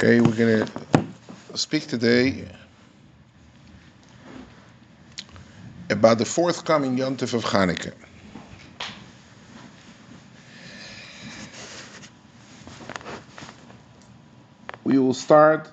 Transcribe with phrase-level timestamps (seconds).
[0.00, 2.44] Okay, we're going to speak today
[5.90, 7.94] about the forthcoming Yontif of Hanukkah.
[14.84, 15.68] We will start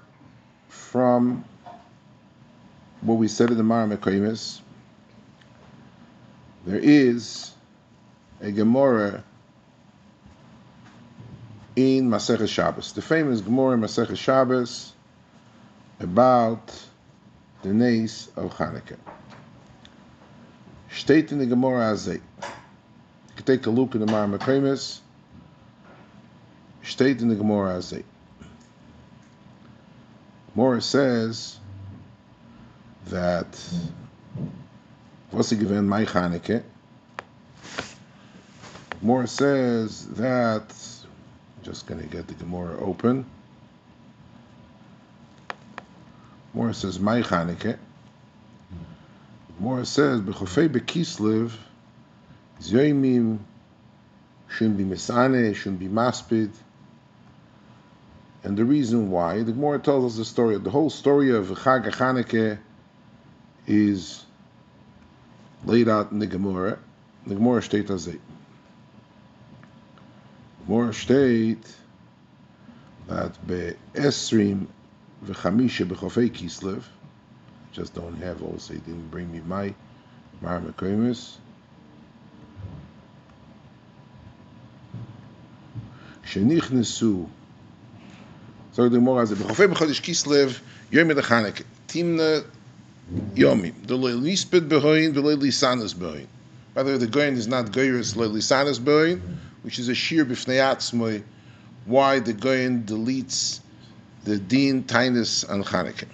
[0.70, 1.46] from
[3.02, 4.60] what we said in the Mara Mekaimis.
[6.66, 7.52] There is
[8.42, 9.24] a Gemara
[11.76, 14.94] in Masechet Shabbos, the famous Gemara in Masechet Shabbos
[16.00, 16.74] about
[17.64, 18.98] the nays of Hanukkah.
[20.90, 22.16] Steht in the Gemara Azay.
[22.16, 25.00] You can take a look in the Mar Mekremis.
[26.84, 28.04] Steht in the Gemara Azay.
[30.54, 31.58] Gemara says
[33.08, 33.48] that
[35.32, 36.64] what's he given my Hanukkah?
[39.02, 40.74] Gemara says that
[41.66, 43.26] just going to get the Gemara open.
[46.54, 47.80] Gemara says my Hanukkah.
[49.58, 51.52] Gemara says, "Bechofei bekislev,
[52.62, 53.40] zoymim
[54.48, 56.52] shouldn't be misane, shouldn't be maspid."
[58.44, 60.60] And the reason why, the Gemara tells us the story.
[60.60, 62.60] The whole story of Chag Chanukah
[63.66, 64.24] is
[65.66, 66.78] laid out in the Gemara.
[67.26, 68.08] The Gemara steht as
[70.68, 71.64] Gemara steht
[73.08, 74.66] that be Esrim
[75.24, 76.82] v'chamisha b'chofei kislev
[77.72, 79.74] just don't have also he didn't bring me my
[80.42, 81.34] Mar Mekremis.
[86.26, 87.28] Shenichnesu.
[88.72, 92.44] So the Gemara says, "B'chofei b'chodesh Kislev yom edachaneke timna
[93.36, 96.28] yomim the lo lisped behoin the lo lisanas behoin."
[96.74, 99.22] By the way, the goyin is not goyers lo lisanas behoin,
[99.65, 101.23] which is a shir b'fnei atzmoi.
[101.85, 103.61] Why the goyin deletes
[104.25, 106.09] the din tainus on Chanukah.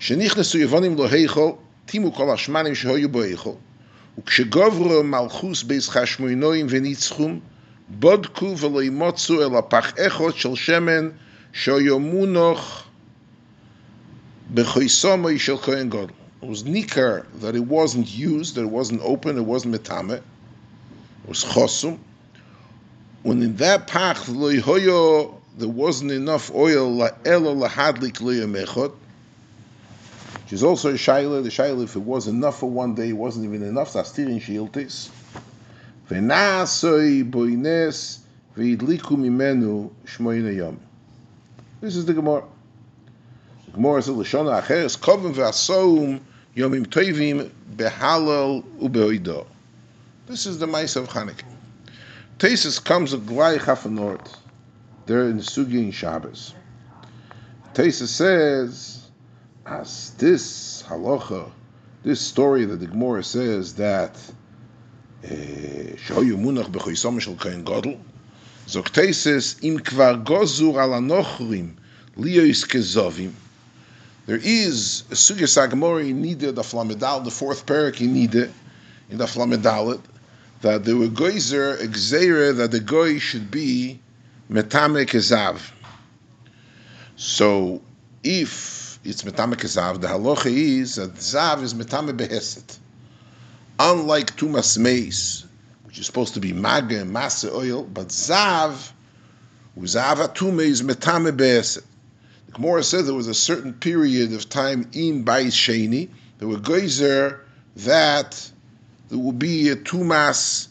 [0.00, 1.50] שנכנסו יוונים לא היכל,
[1.86, 3.50] טימו כל השמנים שהיו בו היכל.
[4.18, 7.40] וכשגוברו מלכוס בייס חשמוינויים וניצחום,
[7.88, 11.08] בודקו ולא ימוצו אלא פח אחד של שמן
[11.52, 12.84] שהיו מונוך
[14.54, 16.12] בחויסומוי של כהן גודל.
[16.40, 20.12] It was nikar that it wasn't used, that it wasn't open, it wasn't metame.
[20.12, 20.22] It
[21.28, 21.98] was chosum.
[23.23, 28.91] When in that pach, there wasn't enough oil, la elo lahadlik mechot,
[30.43, 31.41] which is also a shaila.
[31.41, 33.93] The shaila, if it was enough for one day, it wasn't even enough.
[33.93, 35.09] Sastirin shiltis.
[36.09, 38.19] V'nasoi boines
[38.57, 40.79] v'idliku mimenu yom.
[41.79, 42.43] This is the Gemara.
[43.67, 46.19] The Gemara says, Lashona acheres kovim v'asoum
[46.57, 49.45] yomim toivim behalal ubeoido.
[50.27, 51.52] This is the mice of Chanukah.
[52.43, 54.27] Tesis comes a glai chafanort.
[55.05, 56.53] They're in Sugi in Shabbos.
[57.73, 59.09] Tesis says,
[59.65, 61.49] as this halacha,
[62.03, 64.17] this story that the Gemara says that
[65.23, 67.97] eh, shoyu munach b'choisom shel kain gadol,
[68.67, 71.75] zoktesis im kvar gozur al anochrim
[72.17, 73.31] liyois kezovim.
[74.25, 78.51] There is a sugya sagamori nida the flamedal, the fourth parak he needed
[79.09, 80.01] in the flamedalit,
[80.63, 83.99] that there were goizer exera that the goy should be
[84.49, 85.71] metame kezav.
[87.17, 87.81] So
[88.23, 89.99] if it's metame kezav.
[89.99, 92.77] The halacha is that zav is metame beheset.
[93.77, 95.45] Unlike tumas meis,
[95.83, 98.89] which is supposed to be maga and oil, but zav,
[99.77, 101.83] zav atume is metame beheset.
[102.45, 106.07] The Gemara said there was a certain period of time in Bais Sheni,
[106.39, 107.41] there were geyser
[107.75, 108.52] that
[109.13, 110.69] there will be a tumas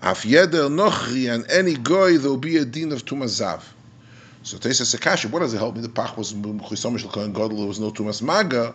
[0.00, 3.60] af yeder nochri, and any goy there will be a din of tumas zav.
[4.44, 5.80] So Teisa Sekasha, what does it help me?
[5.80, 8.72] The Pach was Chisom Shel Kohen Gadol, there was no Tumas Maga.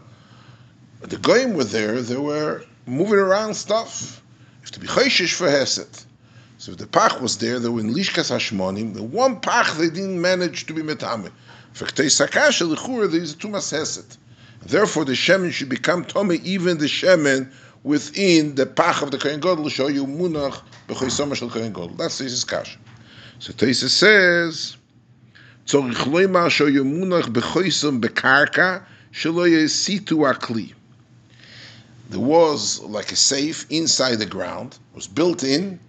[1.00, 4.22] The Goyim were there, they were moving around stuff.
[4.62, 6.06] If to be Chayshish for Hesed.
[6.58, 9.90] So if the Pach was there, they were in Lishkas Hashmonim, the one Pach they
[9.90, 11.32] didn't manage to be Metame.
[11.72, 14.18] For Teisa Sekasha, the Chura, there is a Tumas Hesed.
[14.64, 17.52] Therefore, the Shemen should become Tome, even the Shemen
[17.83, 21.97] within the Pach of the Kohen Gadol, show you Munach, B'Chisom Shel Kohen Gadol.
[21.97, 22.79] That's Teisa's Kasha.
[23.39, 24.77] So Teisa says,
[25.67, 28.79] צריך לומר שהוא מונח בחויסם בקרקע
[29.13, 30.73] שלא יסיטו הכלי.
[32.09, 35.81] There was like a safe inside the ground, it was built in,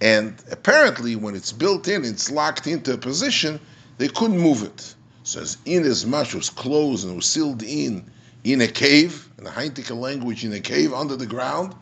[0.00, 3.60] and apparently when it's built in, it's locked into a position,
[3.98, 4.94] they couldn't move it.
[5.22, 8.10] So as in as much was closed and was sealed in
[8.43, 11.73] in a cave, in the Heintika language, in a cave under the ground,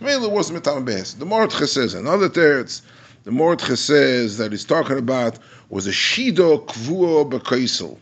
[0.00, 2.82] mainly wasn't Mitam The Mordcha says, another teretz,
[3.24, 5.38] the Mordcha says that he's talking about
[5.68, 7.98] was a shido kvuo bekoisel.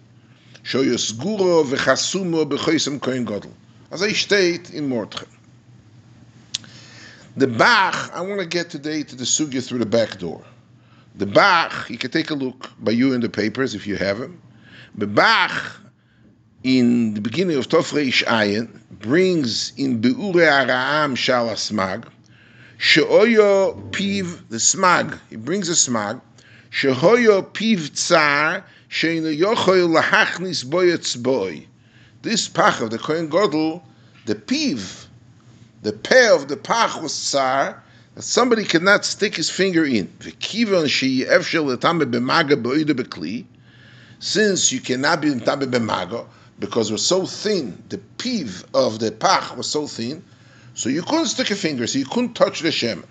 [0.63, 3.53] Shoyo sguro v'chasumo bekoisem koin godel.
[3.91, 5.27] As I state in Mordechai.
[7.37, 10.43] The Bach, I want to get today to the sugya through the back door.
[11.17, 14.19] The Bach, you can take a look by you in the papers if you have
[14.19, 14.41] them.
[14.95, 15.81] The Bach,
[16.67, 22.09] in the beginning of Tofreish Ayin, brings in Beure Ara'am Shal Asmag,
[22.77, 26.21] She'oyo Piv, the Smag, he brings a Smag,
[26.71, 31.65] She'oyo Piv Tsar, She'ino Yochoy Lahachnis Boyetz Boy.
[32.23, 33.81] This Pach of the Kohen Godel,
[34.25, 35.07] the Piv,
[35.83, 37.81] the pair of the Pach was Tsar,
[38.17, 40.13] that somebody cannot stick his finger in.
[44.19, 46.27] Since you cannot be metabe b'maga,
[46.59, 50.25] because we're so thin, the piv of the pach was so thin,
[50.75, 53.05] so you couldn't stick a finger, so you couldn't touch the shem.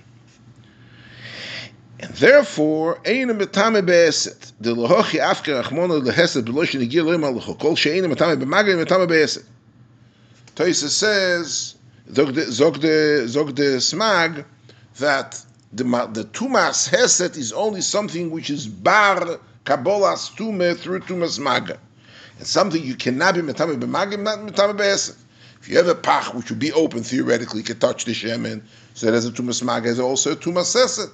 [2.00, 4.52] And therefore, ein be'eset.
[4.60, 9.46] The lohochi afke rachmono lehesed b'lo shenigir loim al kol she'ein metame b'maga metame be'eset.
[10.56, 11.76] Toisa says,
[12.14, 14.46] zog the, zog the, zog the smag,
[14.98, 15.44] that
[15.74, 21.78] the, the tumas heset is only something which is bar kabolas tume through tumas maga.
[22.38, 25.16] And something you cannot be metame b'maga, not metame b'heset.
[25.62, 28.62] If you have a pach which would be open theoretically, you can touch the shemen,
[28.94, 31.10] so it has a tumas maga, has also a tumas heset.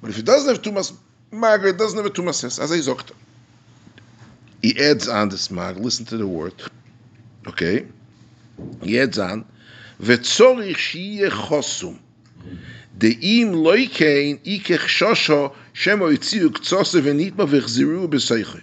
[0.00, 0.92] But if it doesn't have tumas
[1.30, 2.60] maga, it doesn't have a tumas heset.
[2.60, 3.12] As I zokta.
[4.60, 5.78] He adds on the smag.
[5.78, 6.54] Listen to the word.
[7.46, 7.86] Okay.
[8.82, 9.44] He adds on.
[10.00, 11.98] V'tzorich shiyeh chosum.
[12.98, 18.62] deim loikein ikech shosho shemo itziu ktsose venitma v'chziru b'seiche.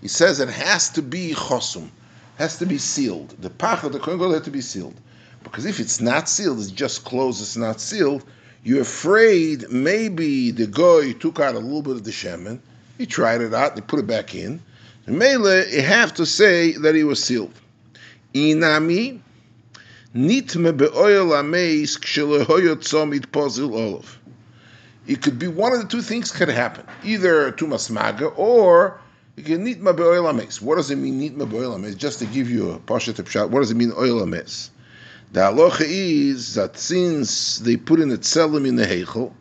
[0.00, 1.90] He says it has to be chosum,
[2.36, 3.36] has to be sealed.
[3.40, 4.94] The pach of the kohen Gadol has to be sealed.
[5.42, 8.24] Because if it's not sealed, it's just closed, it's not sealed,
[8.62, 12.60] you're afraid maybe the guy took out a little bit of the shemen,
[12.98, 14.60] he tried it out, he put it back in.
[15.06, 17.54] And Mele, you have to say that he was sealed.
[18.34, 19.20] Inami,
[20.14, 24.18] nitme be'oil ameis kshelohoyot tzomit pozil olav.
[25.06, 26.86] It could be one of the two things could happen.
[27.02, 29.00] Either tumas maga or
[29.44, 30.60] nitma be'oil ameis.
[30.60, 31.96] What does it mean nitma be'oil ameis?
[31.96, 34.70] Just to give you a pashat shot, what does it mean oil ameis?
[35.32, 39.32] The halacha is that since they put in a tzelim in the heichel,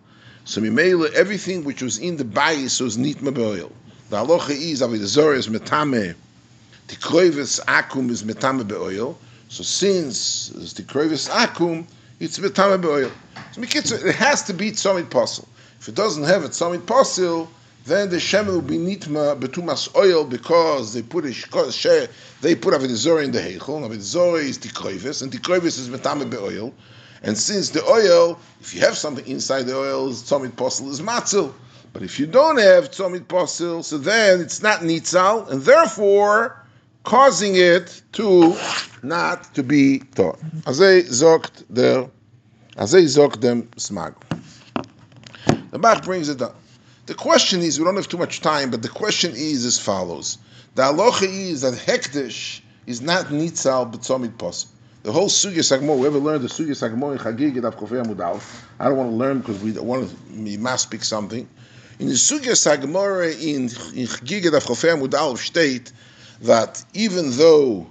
[0.45, 3.71] so mimela everything which was in the bayis was nitma be'oil.
[4.09, 6.15] The halacha is avidazor is metame.
[6.87, 9.17] The kroivis akum is metame be'oil.
[9.47, 11.87] So since it's the krevis akum,
[12.19, 13.11] it's betame be'oil.
[13.51, 13.61] So
[13.95, 15.47] it has to be tzomit pasul.
[15.79, 17.47] If it doesn't have a tzomit pasul,
[17.89, 22.09] then the shemen will be nitma betumas oil because they put a
[22.41, 23.81] they put avidizori in the heichel.
[23.87, 26.73] Avidizori is the krevis, and the krevis is betame be'oil.
[27.23, 31.53] And since the oil, if you have something inside the oil, tzomit pasul is matzil.
[31.91, 36.63] But if you don't have tzomit pasul, so then it's not nitzal, and therefore
[37.03, 38.55] causing it to
[39.01, 40.39] not to be taught.
[40.63, 42.09] Azay zokt der,
[42.77, 44.15] azay zokt dem smag.
[45.71, 46.53] The Bach brings it down.
[47.09, 50.37] The question is, we don't have too much time, but the question is as follows.
[50.75, 54.67] The halacha is that hekdesh is not nitzal b'tzomit pos.
[55.01, 58.39] The whole sugya Sagmo, we ever learned the sugya Sagmo in Chagig Edav Kofei Amudal.
[58.79, 61.49] I don't want to learn because we want to, we must speak something.
[61.97, 65.91] In the sugya sagmor in, in Chagig Edav Kofei Amudal state
[66.41, 67.87] that even though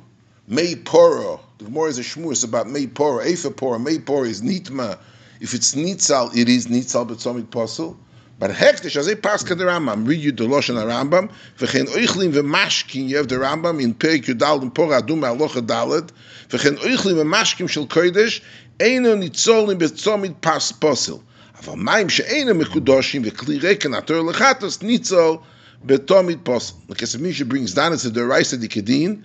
[0.46, 4.42] May Poro, the Gemara is a shmur, about May Poro, Efa Poro, May Poro is
[4.42, 4.96] Nitma.
[5.40, 7.96] If it's Nitzal, it is Nitzal B'tzomit Posel.
[8.39, 13.07] But hektish, as a paska the Rambam, read you the Lashon Rambam, v'chen oichlin v'mashkin,
[13.07, 16.09] you have the Rambam in Perik Yudal and Pora Adum Alocha Dalet,
[16.49, 18.41] v'chen oichlin v'mashkim shel kodesh,
[18.79, 21.21] eino nitzolin b'tzomit pas posel.
[21.59, 25.37] אבל מים שאינם מקודשים וכלי רקן התור לחטוס ניצול
[25.85, 26.73] betomit pos.
[26.87, 29.23] Because if Misha brings down it to the Raisa Dikadin,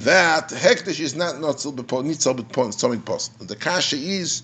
[0.00, 3.28] that hektish is not notzel nitzel betomit pos.
[3.40, 4.42] The kasha is,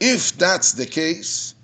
[0.00, 1.54] if that's the case,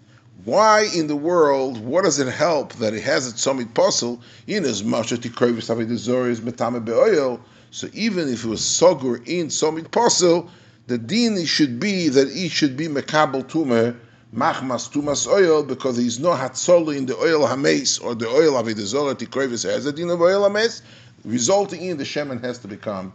[0.45, 4.65] why in the world, what does it help that it has a tzomit posel in
[4.65, 7.39] as much as the krovis avidizor is metame beoil?
[7.71, 10.49] So even if it was sogur in tzomit posel,
[10.87, 13.95] the din should be that it should be mekabel tumah
[14.35, 18.61] machmas tumas oil because there is no hatzol in the oil hames or the oil
[18.75, 20.81] zola tikrovis has a din of oil hames,
[21.23, 23.13] resulting in the shemen has to become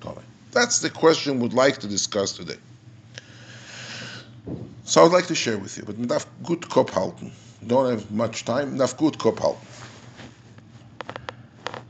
[0.00, 0.22] tome.
[0.52, 2.56] That's the question we'd like to discuss today.
[4.88, 7.30] So I'd like to share with you, but naf good kop halten.
[7.66, 8.78] Don't have much time.
[8.78, 9.66] Naf good kop halten.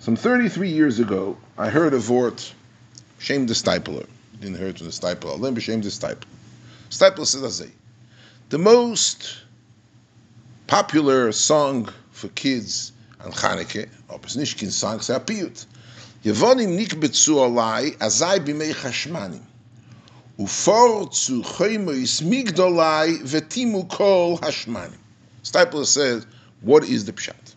[0.01, 2.43] Some 33 years ago, I heard a word,
[3.21, 4.05] shame the Steipler.
[4.41, 5.39] Didn't hear it from the Steipler.
[5.39, 6.25] Me shame the Steipler.
[6.91, 7.71] Steipler says,
[8.49, 9.43] the most
[10.67, 12.91] popular song for kids
[14.35, 15.67] nicht kein Sang, es ist ein Piyut.
[16.25, 19.43] Yevonim nikbetzu alai, azai bimei chashmanim.
[20.39, 24.97] Ufor choymois migdolai, vetimu kol hashmanim.
[25.43, 26.27] Steipler says,
[26.61, 27.55] what is the pshat?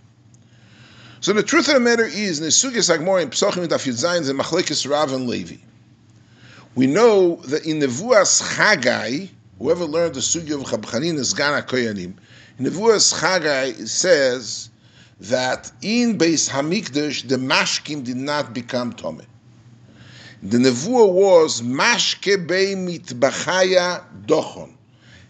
[1.20, 3.94] So the truth of the matter is, in the Sugis Agmor in Psochim and Afyud
[3.94, 5.58] Zayin, the Machlekes Rav and Levi.
[6.74, 11.62] We know that in the Vuas Chagai, whoever learned the Sugi of Chabchanin is Gana
[11.62, 12.14] Koyanim,
[12.58, 14.72] in the Vuas Chagai it says
[15.20, 19.22] that in Beis Hamikdash the Mashkim did not become Tome.
[20.43, 24.74] The Nevuah was Mashke Bei Mitbachaya Dochon.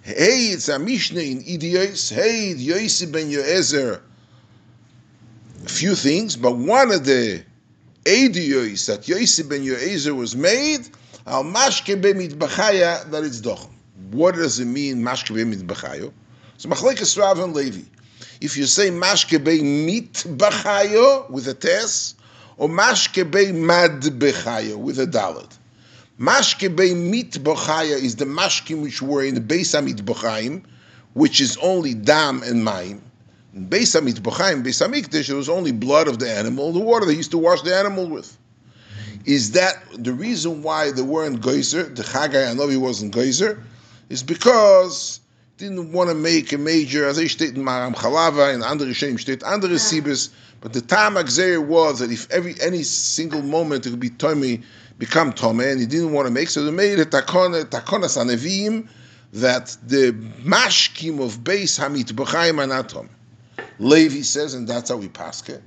[0.03, 2.13] Hey, it's a Mishnah in Idios.
[2.13, 3.99] Hey, Yosi ben Yoezer.
[5.65, 7.43] A few things, but one of the
[8.05, 10.87] Idios that Yosi ben Yoezer was made,
[11.27, 13.69] Al Mashke Bei Mitbachaya, that it's Dochon.
[14.11, 16.13] What does it mean, Mashke Bei Mitbachayo?
[16.55, 17.83] So Machlekes Rav and Levi.
[18.39, 22.17] If you say Mashke Bei Mitbachayo with a test,
[22.61, 25.51] or Mashke Bei Mad Bechayo with a dalet.
[26.19, 30.63] Mashke mit Mitbachaya is the mashkim which were in the Beis Hamikdash,
[31.13, 33.01] which is only dam and maim.
[33.55, 37.15] In Beis Hamikdash, Beis Hamikdash, it was only blood of the animal, the water they
[37.15, 38.37] used to wash the animal with.
[39.25, 41.81] Is that the reason why they weren't geyser?
[41.81, 43.63] The Chagai Anovi wasn't geyser,
[44.07, 45.19] is because
[45.57, 49.17] didn't want to make a major, as I state in Maram Chalava, and andere Shem
[49.17, 50.29] state andere Sibis,
[50.61, 54.63] but the time Agzer was that if every any single moment it could be Tomei,
[54.97, 58.87] become Tomei, and he didn't want to make, so they made a Takona, Takonas Anevim,
[59.33, 60.11] that the
[60.43, 63.09] Mashkim of Beis Hamit B'chaim Tomei.
[63.79, 65.63] Levi says, and that's how we pass it.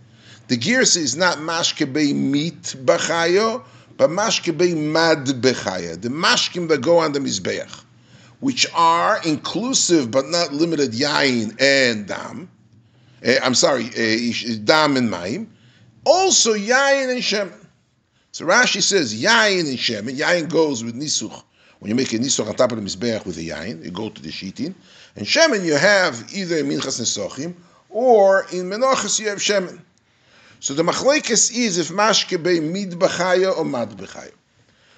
[0.47, 3.65] The Girsa is not Mashke Bei Mit B'chayo,
[3.97, 7.85] but Mashke Bei Mad B'chaya, the Mashkim that go on the Mizbeach
[8.45, 12.47] which are inclusive but not limited yain and dam.
[13.25, 15.51] Uh, I'm sorry, uh, dam and maim.
[16.05, 17.67] Also yain and shemen.
[18.33, 20.17] So Rashi says yain and shemen.
[20.19, 21.43] Yain goes with nisuch.
[21.79, 24.09] When you make a nisuch on top of the mizbeach with the yain, you go
[24.11, 24.75] to the shitin.
[25.17, 27.55] And shemen you have either in minchas nesochim
[27.91, 29.81] or in menachas you have shemen.
[30.61, 34.33] So the machlekes is if mashke be mid b'chaya or mad b'chaya.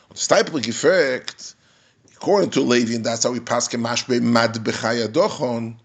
[0.09, 1.57] The Steipler effect
[2.17, 5.77] According to Levi, and that's how we pass Kemashbe Mad Bechaya Dochon.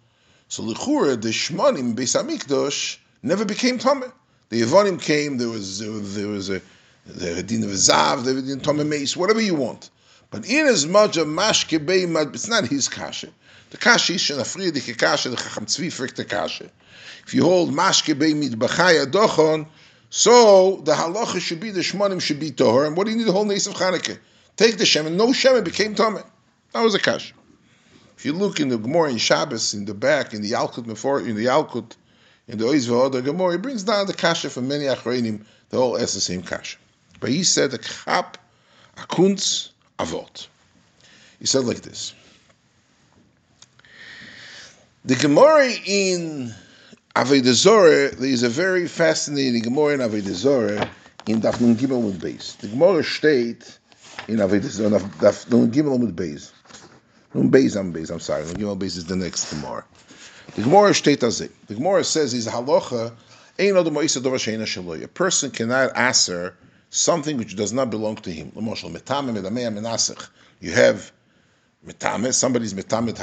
[0.51, 4.11] So Lechura, the Shmonim Beis Hamikdash never became Tomeh.
[4.49, 5.37] The Yevonim came.
[5.37, 6.61] There was there was a
[7.05, 9.89] the din of Zav, the din Tomeh Meis, whatever you want.
[10.29, 13.29] But in as much a Mashke Bei Mad, it's not his kasha.
[13.69, 16.69] The kasha is Shenafri the kasha the Chacham Tzvi frick the kasha.
[17.25, 19.67] If you hold Mashke Bei Mid Bechaya Dochon,
[20.09, 22.85] so the halacha should be the Shmonim should be Tohar.
[22.85, 24.19] And what do you need the whole Nes of Chanukah?
[24.57, 26.25] Take the Shem, and no Shem became Tomeh.
[26.73, 27.33] That was a kash.
[28.21, 31.21] If you look in the Gemara in Shabbos, in the back, in the Yalkut before,
[31.21, 31.95] in the Yalkut,
[32.47, 35.97] in the Oizva the Gemara, he brings down the kasha from many Achreinim, they all
[35.97, 36.77] ask the same kasha.
[37.19, 38.37] But he said, a chap,
[38.95, 40.45] a kunz, avot.
[41.39, 42.13] He said like this.
[45.03, 46.53] The Gemara in
[47.15, 50.87] Avodah there is a very fascinating Gemara in Avodah
[51.25, 52.55] in Daf Nun Gimel with Beis.
[52.57, 53.79] The Gemara state
[54.27, 56.51] in Avodah Daf Nun Gimel with Beis.
[57.33, 58.45] Nun Beis am Beis, I'm sorry.
[58.45, 59.85] Nun Gimel Beis is the next Gemara.
[60.55, 61.67] The Gemara it.
[61.67, 63.13] The Gemara says is halacha
[63.57, 65.03] ein odom oisa dova sheina shaloy.
[65.03, 66.55] A person cannot answer
[66.89, 68.51] something which does not belong to him.
[68.55, 70.27] L'moshel metame medamea menasech.
[70.59, 71.09] You have
[71.87, 73.13] metame, somebody's metame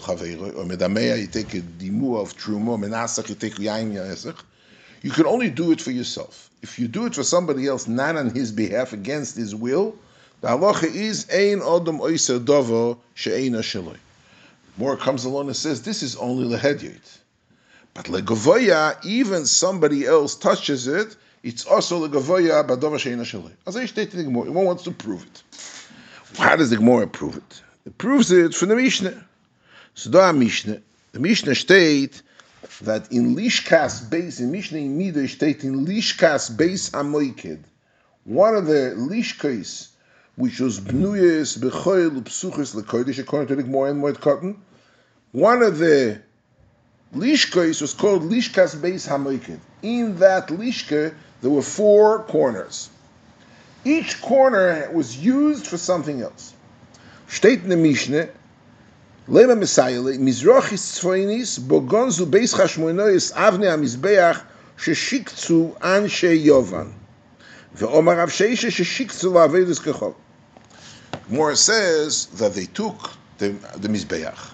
[0.00, 4.42] chaveiro, or medamea, you take a dimu of trumo, menasech, you take yaim yanesech.
[5.02, 6.48] You can only do it for yourself.
[6.62, 9.96] If you do it for somebody else, not on his behalf, against his will,
[10.42, 13.96] the halacha is ein odom oisa dovo she'eina shaloi.
[14.76, 17.18] More comes along and says this is only lehedyot.
[17.94, 23.24] But legavoya, even somebody else touches it, it's also legavoya badova she'eina.
[23.66, 25.42] As I stated the Gemara, one wants to prove it.
[26.38, 27.62] How does the Gemara prove it?
[27.86, 29.24] It proves it from the Mishnah.
[29.94, 30.80] So the Mishnah,
[31.12, 32.20] the Mishnah state
[32.82, 37.60] that in Lishkas base, in Mishnah in Midah state in Lishkas base Amoikid,
[38.24, 39.88] one of the Lishkas,
[40.36, 44.60] which was Bnuyes Bechoil Psuchis Lekoidish, according to the Gemara and Moed Cotton,
[45.32, 46.20] one of the
[47.14, 49.58] Lishkas was called Lishkas base Hamoikid.
[49.82, 52.88] In that Lishka, there were four corners.
[53.84, 56.54] Each corner was used for something else.
[57.28, 58.28] Steht in the Mishnah,
[59.28, 64.42] Lema Mesayele, Mizrachis Tzvoinis, Bogonzu Beis Chashmoinois Avne HaMizbeach,
[64.78, 66.92] Sheshikzu Anshe Yovan.
[67.76, 70.14] Ve'omar Rav La'avedus Kechol.
[71.56, 74.50] Says that they took the, the Mizbeach,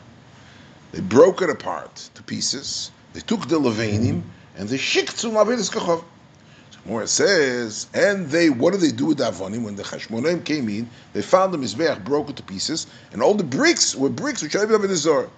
[0.93, 4.23] they broke it apart to pieces, they took the Levanim,
[4.57, 6.05] and the shiktzum avedis kachov.
[6.85, 9.63] More it says, and they, what did they do with the Avonim?
[9.63, 13.45] When the Chashmonaim came in, they found the Mizbeach broken to pieces, and all the
[13.45, 15.29] bricks were bricks which are even the Zohar.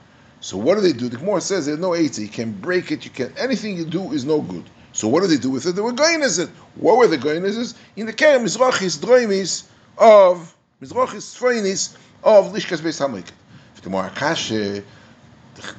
[0.41, 1.09] So what do they do?
[1.09, 2.19] The Gemara says there's no eight.
[2.19, 3.05] You can break it.
[3.05, 4.65] You can anything you do is no good.
[4.92, 5.73] So what do they do with it?
[5.73, 5.94] They were
[6.38, 6.49] it.
[6.75, 9.64] What were the as In the Kerem Mizrachis Droimis
[9.97, 13.30] of Mizrachis Tzfeinis of Lishkas Beis Hamikot.
[13.76, 14.11] The Gemara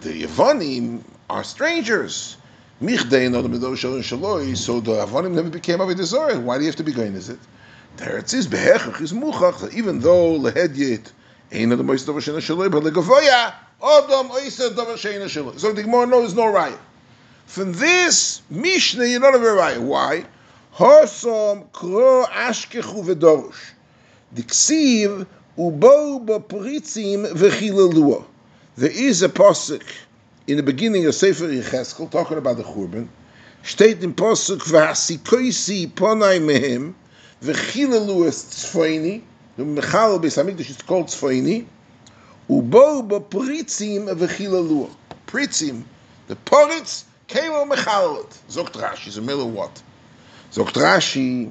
[0.01, 2.37] the Yavanim are strangers.
[2.81, 4.57] Michdei no the Shaloi.
[4.57, 6.39] So the Avonim never became Avodah Zarah.
[6.39, 7.13] Why do you have to be going?
[7.13, 7.39] Is it?
[7.97, 9.73] There it says behechach is muchach.
[9.73, 11.11] Even though lehedyet
[11.51, 15.59] ain't the most davar shena shaloi, but legavoya adam oisa davar shena shaloi.
[15.59, 16.77] So the Gemara knows no right.
[17.51, 19.77] From this Mishnah, you don't have a right.
[19.77, 20.23] Why?
[20.73, 23.73] Hosom kro ashkechu v'dorosh.
[24.33, 25.27] Diksiv
[25.57, 28.23] ubo b'pritzim v'chilaluah.
[28.77, 29.83] There is a pasuk
[30.47, 33.09] in the beginning of Sefer Yecheskel, talking about the Churban,
[33.65, 36.93] steht im Posuk, v'hasikoisi ponai mehem,
[37.43, 39.23] v'chilalu es tzfoini,
[39.57, 41.65] the Mechal Beis is called tzfoini,
[42.49, 44.89] ubo b'pritzim v'chilalu.
[45.27, 45.83] Pritzim,
[46.27, 49.75] the poritz, kemo mekhalot zogt rashi ze mele wat
[50.51, 51.49] Zog rashi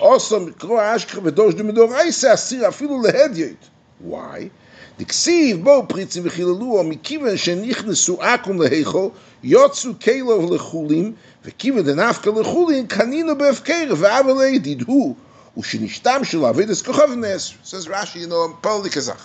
[0.00, 3.58] osom kro ashkh ve dosh dem do reise asir afilo lehedit
[3.98, 4.50] why?
[4.98, 11.16] De ksiv bo pritz ve khilalu o mikiven she nikhnesu akum lehecho yotsu keilov lechulim
[11.42, 15.16] ve kiven de nafkel le khulim kanino be ve avle dit hu
[15.56, 17.54] u she nishtam shel avet es kochavnes.
[17.64, 19.24] Says rashi you know politikazach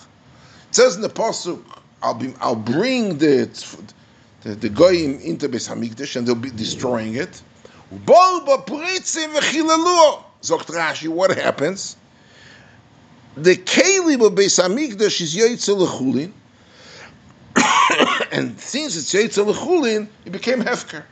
[0.72, 1.62] says in the pasuk
[2.02, 3.48] i'll be i'll bring the
[4.46, 7.42] the, the goyim into Beis Hamikdash and they'll be destroying it.
[10.42, 11.98] Zogt Rashi, what happens?
[13.36, 16.32] The kelim of Beis Hamikdash is yoytzel lechulin,
[18.32, 21.04] and since it's yoytzel lechulin, it became hefker.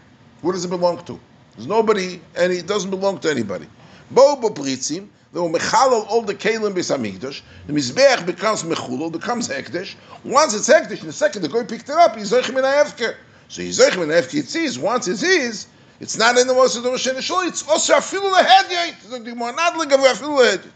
[0.44, 1.20] Who does it belong to?
[1.56, 3.68] There's nobody, and it doesn't belong to anybody.
[4.14, 7.42] Bo Bopritzim, they were mechalal all the kelim Beis Hamikdash.
[7.68, 9.96] The mizbeach becomes mechulal, becomes hekdesh.
[10.24, 13.16] Once it's hekdesh, the second the guy picked it up, he's zoich min hefker.
[13.48, 14.36] So he's zoich min hefker.
[14.36, 15.68] It says once it is,
[16.00, 18.32] it's not in the most of the Moshe It's also afilu.
[18.36, 20.72] It's like the not like afilu lehedyet.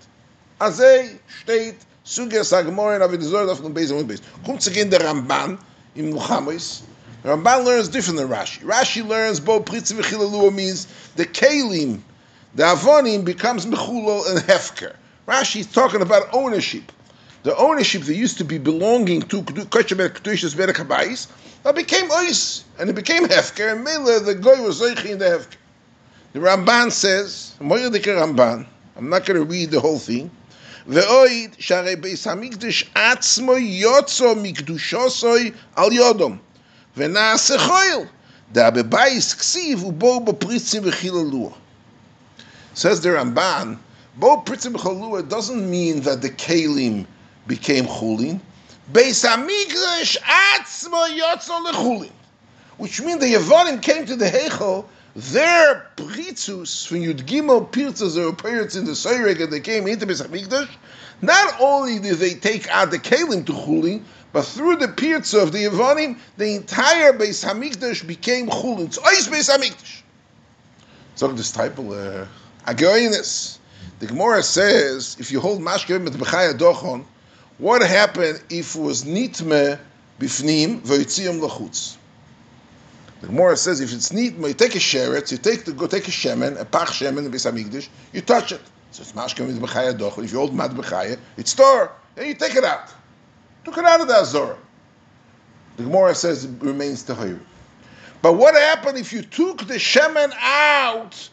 [0.60, 4.22] Azay steht Suger Sagmor in Avid Zohar of Beis and Beis.
[4.46, 5.60] Kommt sich in der Ramban
[5.96, 6.84] in Muhammad's.
[7.24, 8.62] Ramban learns different than Rashi.
[8.62, 12.00] Rashi learns bo pritzi v'chilalu means the kalim,
[12.55, 14.95] the avonim becomes mechulol and hefker.
[15.27, 16.93] Rashi is talking about ownership.
[17.43, 21.27] The ownership that used to be belonging to Kosher Kedushas Berek Habayis,
[21.63, 25.25] that became ois, and it became hefker, and Mela, the goy was zeichi in the
[25.25, 25.57] hefker.
[26.33, 30.31] The Ramban says, Ramban, I'm not going to read the whole thing,
[30.87, 36.39] ואויד שהרי ביס המקדש עצמו יוצו מקדושוסוי על יודום
[36.97, 38.07] ונעשה חויל
[38.53, 41.55] da bebais ksiv u bo bo pritzim v'chilulua.
[42.78, 43.80] Says the Ramban,
[44.18, 47.08] bo pritzim v'chilulua doesn't mean that the kalim
[47.48, 48.40] became chulin.
[48.94, 52.12] Beis hamikdash atzmo yotzo lechulin.
[52.78, 54.86] Which means the Yavanim came to the Heichel
[55.16, 60.06] their pritzus from Yud Gimel Pirtzas or Pirtz in the Seireg and they came into
[60.06, 60.70] Pesach Mikdash,
[61.24, 65.52] not only did they take out the Kalim to Chulin, but through the Pirtz of
[65.52, 68.94] the Yevonim, the entire Beis Hamikdash became Chulin.
[68.94, 70.04] So Beis Hamikdash.
[71.16, 72.26] So this type of uh,
[72.68, 73.58] Agoinis.
[74.00, 77.06] The Gemara says, if you hold Mashkevim at Bechaya Dochon,
[77.58, 79.80] what happened if it was Nitme
[80.20, 81.98] Bifnim V'yitzium Lachutz?
[83.22, 86.08] The Gemara says if it's neat, you take a sheret, you take the, go take
[86.08, 88.62] a shemen, a pach shemen in Beis you touch it.
[88.92, 90.18] So it's mashkem with bechaya doch.
[90.20, 92.94] If you hold mad bechaya, it's tor, and you take it out.
[93.64, 94.56] Took it out of the azor.
[95.78, 97.40] The Gemara says it remains tahir.
[98.22, 101.30] But what happened if you took the shemen out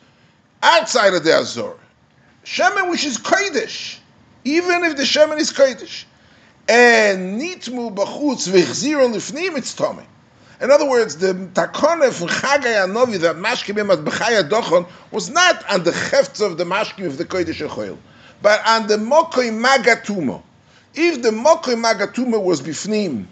[0.64, 1.74] outside of the azor?
[2.44, 3.98] Shemen which is kodesh,
[4.44, 6.04] even if the shemen is kodesh,
[6.68, 10.04] and nitmu b'chutz v'chzir lifnim, it's tummy.
[10.60, 15.68] In other words, the takone from Chagai Anovi that mashkim at Bechaya Dochon was not
[15.70, 17.98] on the hefts of the mashkim of the Kodesh Echoil,
[18.40, 20.42] but on the Mokoi Magatumo.
[20.94, 23.26] If the Mokoi Magatumo was Bifnim,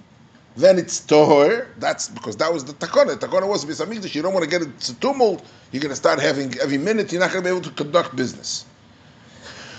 [0.56, 1.66] then it's Tohor.
[1.78, 3.16] That's because that was the takone.
[3.18, 4.14] Takone was Bisamikdash.
[4.14, 5.44] You don't want to get it to tumult.
[5.70, 7.12] You're going to start having every minute.
[7.12, 8.66] You're not going to be able to conduct business.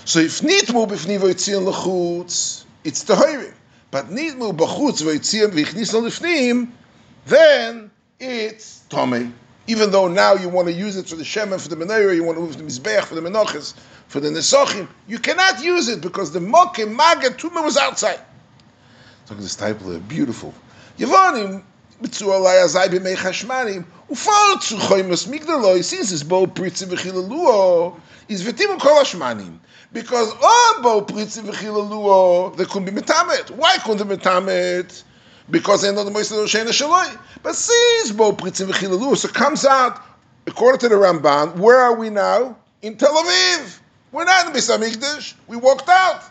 [0.04, 3.54] So if nitmu b'fni v'yitzion l'chutz, it's Tohorim.
[3.90, 6.70] But nitmu b'chutz v'yitzion v'yichnis l'fnim,
[7.26, 9.32] then it's Tomei.
[9.66, 12.22] Even though now you want to use it for the Shemen, for the Menorah, you
[12.22, 13.74] want to use the Mizbech, for the Menachas,
[14.08, 18.20] for the Nesachim, you cannot use it because the Mokim, Maga, Tumah was outside.
[19.30, 20.52] Look at this type of beautiful.
[20.98, 21.60] Yavanim,
[22.00, 28.44] bitzur alay azay b'mei chashmanim, ufar zu choymas migdaloi, since it's bo pritzi v'chilaluo, is
[28.44, 29.58] v'timu kol hashmanim.
[29.92, 33.50] Because oh, bo pritzi v'chilaluo, they couldn't be metamet.
[33.50, 35.02] Why couldn't they metamet?
[35.50, 37.18] Because they know the Moisés Roshena Shaloi.
[37.42, 40.00] But since bo pritzi v'chilaluo, so comes out,
[40.46, 42.56] according to the Ramban, where are we now?
[42.82, 43.80] In Tel Aviv.
[44.12, 46.22] We're not in Beis We walked out.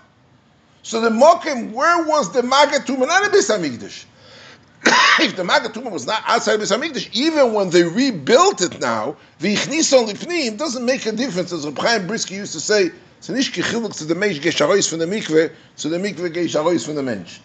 [0.83, 3.07] So the Mokim, where was the Magatuma?
[3.07, 4.05] Not in Beis
[5.19, 9.55] if the Magatuma was not outside Beis Hamikdash, even when they rebuilt it now, the
[9.55, 11.51] Ichnison Lifnim doesn't make a difference.
[11.51, 12.91] As Reb Chaim Briski used to say,
[13.21, 17.39] "Tzanish kichiluk to the mensch gesharois from the mikveh, so the from the mensch."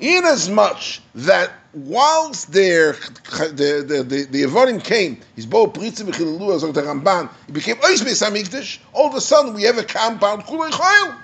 [0.00, 6.54] In as much that whilst there, the the the, the came, his bo pritzi b'chilalu
[6.54, 8.78] as the Ramban, he became ois Beis.
[8.92, 11.16] All of a sudden, we have a compound kulei chayil.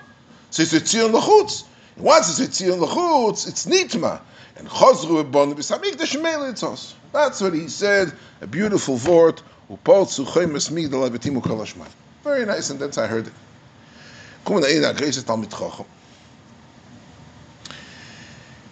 [0.49, 1.63] So it's a tzion lachutz.
[1.97, 4.19] Once it's a tzion lachutz, it's nitma.
[4.57, 6.93] And chozru ebon b'samikdash meili tzos.
[7.11, 8.11] That's what he said.
[8.41, 9.41] A beautiful word.
[9.69, 11.65] Upol tzuchoy mesmig de lebetimu kol
[12.23, 13.33] Very nice, and that's I heard it.
[14.43, 15.85] Kom na ina greise talmid chochem.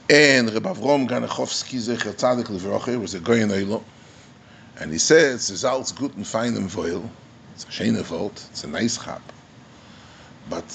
[0.10, 3.82] And Reb Avrom Ganachowski Zecher Tzadik Levroche was a goyin oilo.
[4.80, 7.10] And he says, it's all good and fine and voil.
[7.56, 8.46] It's a shene volt.
[8.52, 9.22] It's a nice chap.
[10.50, 10.66] But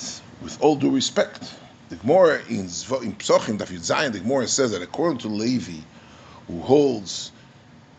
[0.42, 1.54] with all due respect,
[1.88, 5.80] the Gemara in, in Psochim, Daf Zayin, the Gemara says that according to Levi,
[6.46, 7.32] who holds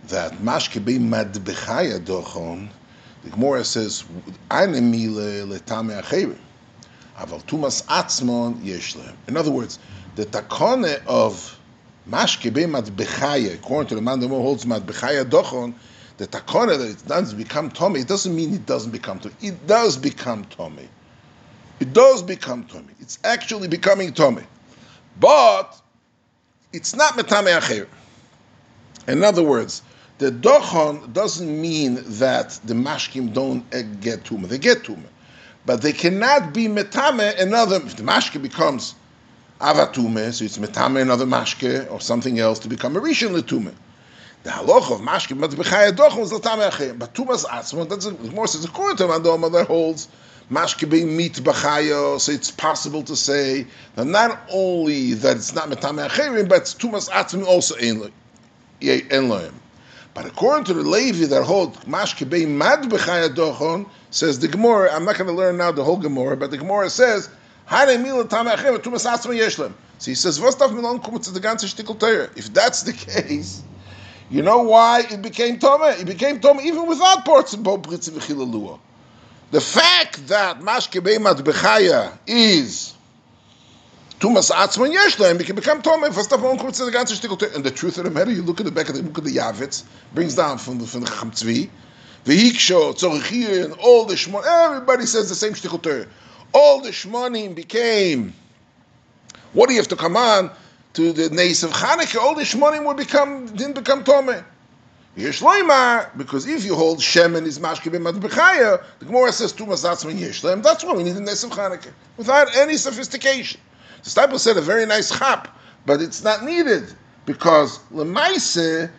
[0.07, 2.69] that Mashke be Madbechaya Dochon,
[3.23, 4.05] the Gemara says,
[4.49, 6.37] Anemile letame acherim.
[7.17, 9.13] Aval tumas atzmon yeshlem.
[9.27, 9.79] In other words,
[10.15, 11.59] the takone of
[12.09, 15.73] Mashke be Madbechaya, according to the man who holds Madbechaya Dochon,
[16.17, 19.35] the takone that it doesn't become Tommy, it doesn't mean it doesn't become Tommy.
[19.41, 20.87] It does become Tommy
[21.79, 22.93] it does become tummy.
[22.99, 24.43] It's actually becoming tummy.
[25.19, 25.79] But
[26.73, 27.87] it's not metame acher.
[29.07, 29.81] In other words,
[30.19, 33.69] the dochon doesn't mean that the mashkim don't
[34.01, 34.47] get tumah.
[34.47, 35.03] They get tumah.
[35.65, 38.95] But they cannot be metame another, if the mashke becomes
[39.59, 43.73] avatume, so it's metame another mashke or something else to become a rishon letume.
[44.43, 46.97] The halach of mashke but b'chaya dochon is latame acher.
[46.97, 50.07] But tumas atzmon, that's a, more says according to Mandoma that holds
[50.51, 56.07] mashke meat b'chayo, so it's possible to say that not only that it's not metame
[56.07, 58.11] acherim, but it's tumas atzmi also in
[58.81, 59.53] loyim.
[60.13, 65.17] But according to the Levi that hold mad b'chaya dochon, says the Gemara, I'm not
[65.17, 67.29] going to learn now the whole Gemara, but the Gemara says,
[67.65, 69.73] Hare mila tame acherim, tumas atzmi yeshlem.
[69.99, 72.29] So he says, Vostav milon kumut to the ganze shtickle Torah.
[72.35, 73.61] If that's the case,
[74.29, 75.83] you know why it became Tome?
[75.99, 78.79] It became Tome even without parts of Bo Britzi V'chilalua.
[79.51, 82.93] The fact that Mashke Beimat Bechaya is
[84.19, 86.13] Tumas Atzman Yeshlaim, it can become Tomei.
[86.13, 88.89] First of all, the And the truth of the matter, you look at the back
[88.89, 91.69] of the book of the Yavitz, brings down from the, from the Chacham Tzvi,
[92.25, 96.05] Vehiksho, Tzorichir, and all the Shmon, everybody says the same Shtikl
[96.53, 98.33] All the Shmonim became,
[99.53, 100.51] what do you have to come on
[100.93, 102.19] to the Neis of Chanukah?
[102.21, 104.43] All the Shmonim would become, didn't become Tomei.
[105.19, 110.17] Yeshloimar, because if you hold Shemen is Mashke B'Madbechaya, the Gemara says two Tumas Atzman
[110.17, 113.59] Yeshloim, that's why we need the Nes of Chanukah, without any sophistication.
[114.03, 115.49] The Stipel said a very nice chap,
[115.85, 116.93] but it's not needed,
[117.25, 118.89] because Lemaise,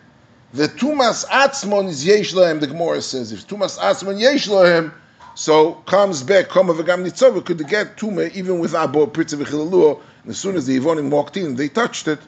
[0.53, 4.93] the Tumas Atzmon is Yeshloim, the Gemara says, if Tumas Atzmon Yeshloim,
[5.33, 9.99] so comes back, come Koma V'gam Nitzov, could get Tumah even with Abo Pritza V'chilaluo,
[10.21, 12.19] and as soon as the Yivonim walked in, they touched it,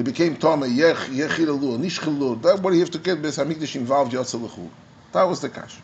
[0.00, 2.42] it became Toma, Yech, Yechilalu, Nishchalu.
[2.42, 4.68] That what you have to get Beis Hamikdash involved Yotzalachu.
[5.12, 5.76] That was the kash.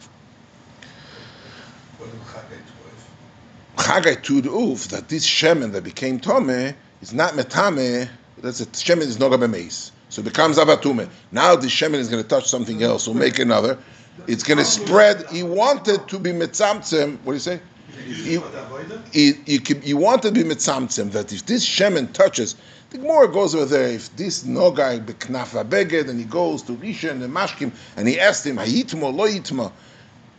[3.77, 9.03] Chagai the Uf, that this Shemen that became Tome is not Metame, that's a Shemen
[9.03, 9.91] is Noga Bemeis.
[10.09, 11.09] So it becomes Abatume.
[11.33, 13.79] Now the Shemen is going to touch something else or make another.
[14.27, 15.29] It's going to spread.
[15.31, 17.19] He wanted to be Metzamtzem.
[17.25, 17.61] What do you say?
[18.07, 18.41] He,
[19.13, 22.55] he, he, he wanted to be Metzamtzem, that if this Shemen touches,
[22.95, 23.89] the Gemara goes over there.
[23.89, 28.47] If this nogai beknafa beged, and he goes to Rishon and Mashkim, and he asked
[28.47, 29.73] him, "Hayitma lo yitma,"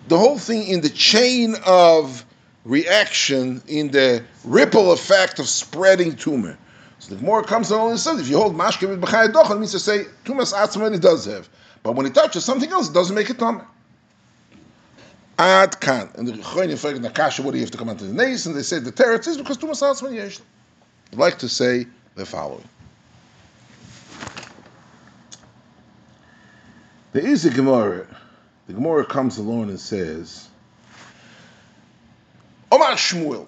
[0.08, 2.26] the whole thing in the chain of
[2.63, 6.58] reaction, in the ripple effect of spreading tumor.
[7.00, 9.72] So the Gemara comes along and says, if you hold Mashkim with dochel, it means
[9.72, 11.50] to say tumas atzman it does have,
[11.84, 13.68] but when it touches something else, it doesn't make it tumor.
[15.38, 16.10] Ad kan.
[16.15, 18.46] And the Choyim fragen Nakasha, what do you have to come onto the nace?
[18.46, 20.39] And they say the teretz is because tumas atzman yesh.
[21.12, 22.63] I'd like to say the following.
[27.13, 28.08] There is a Gemara.
[28.67, 30.49] The Gemara comes along and says,
[32.71, 33.47] Omar Shmuel,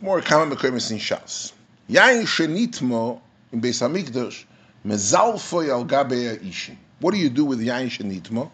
[0.00, 1.52] more Kama Mekoymes in Shas,
[1.90, 3.20] Yain Shenitmo
[3.52, 4.44] in Beis Hamikdash,
[4.86, 6.76] Mezalfoy al gabe ishin.
[7.00, 8.50] What do you do with yain shenitmo?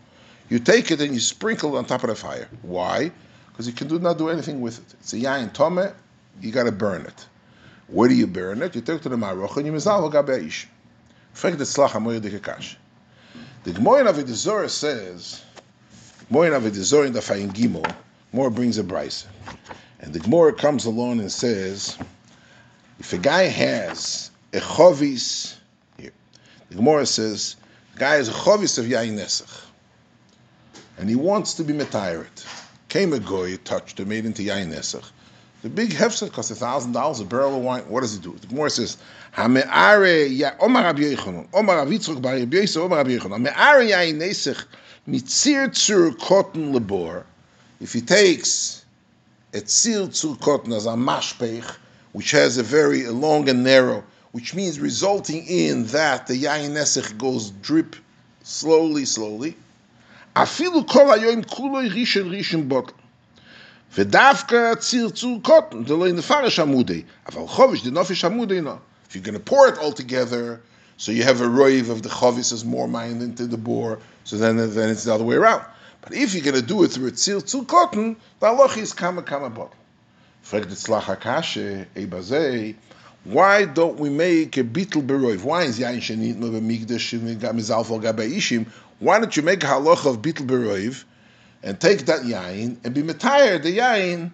[0.49, 2.49] You take it and you sprinkle it on top of the fire.
[2.63, 3.13] Why?
[3.49, 4.95] Because you can do not do anything with it.
[5.01, 5.93] It's a yain tome,
[6.41, 7.27] you got to burn it.
[7.93, 8.75] Where do you burn it?
[8.75, 10.67] You take it to the maroch and you mezal al gabe ishin.
[11.35, 12.77] Frag the tzlach amoyer dekakash.
[13.65, 15.43] The Gemara in Avedizor says,
[16.29, 17.95] Gemara in Avedizor in the Fayin Gimel,
[18.33, 19.27] more brings a brisa.
[20.01, 21.99] And the Gemara comes along and says,
[22.99, 25.55] if a guy has a chovis,
[25.99, 26.13] here,
[26.71, 27.57] the Gemara says,
[27.93, 29.65] the guy has a chovis of yain nesach,
[30.97, 32.31] and he wants to be metired.
[32.89, 35.05] Came a goy, touched it, made into yain nesach.
[35.63, 37.83] The big hefset costs a thousand dollars a barrel of wine.
[37.89, 38.37] What does he do?
[38.41, 38.97] The Gemara says,
[39.37, 43.47] "Hameare ya Omar Rabbi Yechonon, Omar Rabbi Yitzchok Bar Rabbi Yosef, Omar Rabbi Yechonon.
[43.47, 44.65] Hameare yain nesach
[45.09, 47.23] mitzir tzur cotton lebor."
[47.81, 48.85] If he takes
[49.55, 51.77] a tzir tzur cotton as a mashpech,
[52.11, 57.17] which has a very long and narrow, which means resulting in that the yain nesach
[57.17, 57.95] goes drip
[58.43, 59.57] slowly, slowly.
[60.35, 62.97] Afilu kol hayoim kuloi rishon rishon bottle.
[63.95, 67.05] Vedafka tzirtzu cotton, the in the farish amudei.
[67.27, 68.81] Aval chovish, the nofish amudei no.
[69.07, 70.63] If you're going to pour it all together,
[70.97, 74.39] so you have a roiv of the chovis is more mind into the bore, so
[74.39, 75.63] then, then it's the other way around.
[76.01, 79.21] But if you're going to do it through a tzirtzu cotton, the aloch is kama
[79.21, 79.75] kama bottle.
[80.43, 82.77] Fregt tzlach hakashe, ebazei,
[83.25, 85.43] why don't we make a bitl beroiv?
[85.43, 87.21] Why is yain shenit me b'migdash
[87.53, 88.67] mizal for gabei?
[89.01, 91.05] Why don't you make a halach of bitl beroiv?
[91.63, 94.33] And take that yain and be metired the yain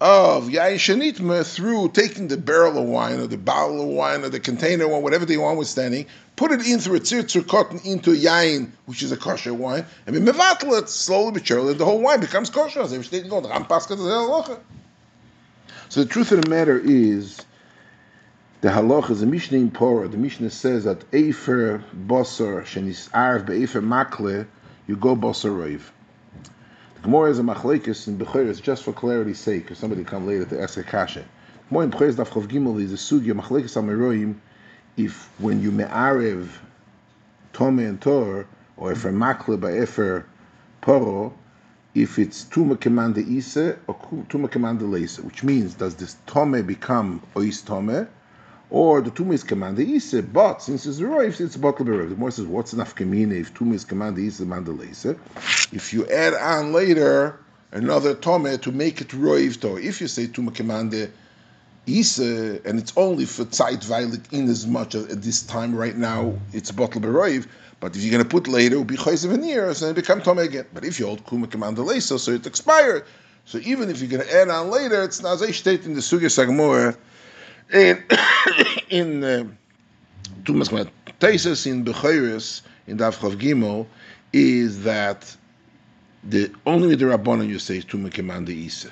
[0.00, 4.28] of yain shenitma through taking the barrel of wine or the bottle of wine or
[4.28, 8.12] the container or whatever they want withstanding, put it in through a tzir cotton into
[8.12, 11.84] a yain, which is a kosher wine, and be mevatel it slowly but surely, the
[11.84, 12.86] whole wine becomes kosher.
[15.90, 17.44] So the truth of the matter is,
[18.60, 20.08] the halach is a Mishnah in Torah.
[20.08, 24.46] The Mishnah says that Efer Bosor Shenis Arv Be'efer Makle,
[24.86, 25.80] you go Bosor Roiv.
[27.02, 30.60] Gemara is a machlekes in Bechoros just for clarity's sake, if somebody come later to
[30.60, 31.24] ask a kasha.
[31.68, 34.34] Gemara in Bechoros Daf Chav Gimel is a sugya machlekes amiroim.
[34.96, 36.48] If when you me'arev
[37.52, 40.24] tome and tor, or if a makle by efer
[40.82, 41.32] poro,
[41.94, 43.94] if it's tuma kemande ise or
[44.28, 48.08] tuma kemande leise, which means does this tome become ois tome,
[48.70, 52.10] or the tumah is commanded ise, but since it's roif, it's bottle beroiv.
[52.10, 55.18] The more says, what's enough kamina if tumah is commanded ise, mandalese?
[55.72, 57.38] If you add on later
[57.72, 61.12] another tome to make it roif, to if you say tumah commanded
[61.88, 65.96] ise, and it's only for tzait violet in as much as at this time right
[65.96, 67.46] now, it's bottle beroiv.
[67.80, 70.38] But if you're going to put later, it will be chayzev and it become tome
[70.38, 70.66] again.
[70.74, 73.04] But if you hold kuma command commanded so it expired.
[73.44, 76.28] So even if you're going to add on later, it's a state in the sugya
[77.72, 78.02] sagmor
[78.90, 79.44] in in uh,
[80.42, 83.86] Tumas Tesis in Bechoris in Daf Chav Gimel
[84.32, 85.36] is that
[86.24, 88.90] the only the Rabbanon you say is Tumah Kemanda Isa,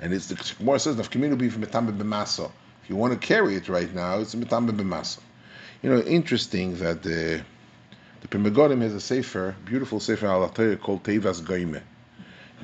[0.00, 2.50] and it's the Gemara says the community be from Metambe.
[2.82, 5.20] If you want to carry it right now, it's Metambe B'Maso.
[5.82, 7.42] You know, interesting that the
[8.20, 11.82] the Pri Megadim has a sefer, beautiful sefer al called Tevas Goime.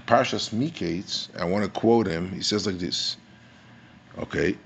[0.07, 2.33] Parshas Miketz, I want to quote him.
[2.33, 3.17] He says like this.
[4.19, 4.57] Okay,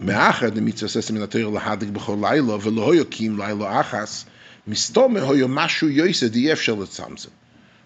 [0.00, 4.24] מאחר דמיצה ססם מן התויר להדק בכל לילה ולא יקים לילה אחס,
[4.66, 7.30] מסתומה הויו משהו יויסה די אפשר לצמצם.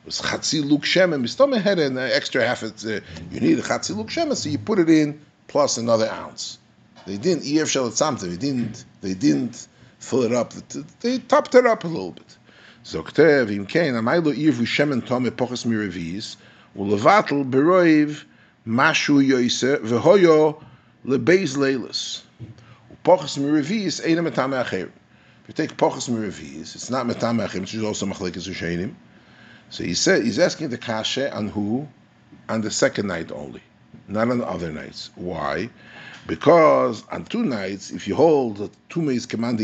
[0.05, 1.17] was chatzi luk shema.
[1.17, 2.63] Mistoma had an extra half.
[2.63, 6.09] It, uh, you need a chatzi luk shema, so you put it in plus another
[6.11, 6.59] ounce.
[7.07, 8.31] They didn't ef shel something.
[8.31, 8.85] They didn't.
[9.01, 9.67] They didn't
[9.99, 10.53] fill it up.
[11.01, 12.37] They topped it up a little bit.
[12.83, 16.37] So ktev im kein amaylo ivu shemen tome pochas miravis
[16.77, 18.25] ulevatel beroiv
[18.67, 20.63] mashu yoise vehoyo
[21.05, 22.23] lebeis leilis.
[23.05, 24.91] Pochas miravis ain't a metame acher.
[25.43, 28.95] If you take pochas miravis, it's not metame acher, which is also machlekes ushenim.
[29.71, 31.89] So he said he's asking the kasha on who?
[32.49, 33.63] On the second night only,
[34.09, 35.11] not on the other nights.
[35.15, 35.71] Why?
[36.27, 39.61] Because on two nights, if you hold the tume is command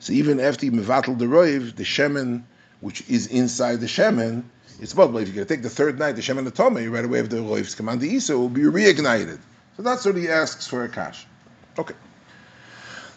[0.00, 2.42] so even after you mevatel the roiv, the shemen
[2.80, 4.44] which is inside the shemen,
[4.80, 5.12] it's both.
[5.12, 7.28] But if you're going to take the third night, the shemen the right away have
[7.28, 9.38] the roiv's command ise, it will be reignited.
[9.80, 11.24] So that's what he asks for a cash.
[11.78, 11.94] Okay.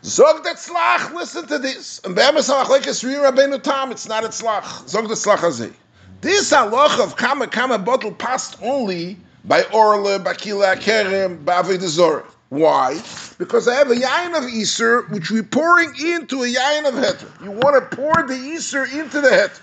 [0.01, 1.99] Zog the tzlach, listen to this.
[2.05, 4.87] And be'emes rabbeinu tam, it's not a tzlach.
[4.87, 5.73] Zog the tzlach hazeh.
[6.21, 12.23] This halach of kama kama bottle passed only by Orle, Bakila, Kerem, Bavedazor.
[12.47, 12.93] Why?
[13.37, 17.43] Because I have a yain of Easter, which we're pouring into a yain of Heter.
[17.43, 19.59] You want to pour the Easter into the Heter.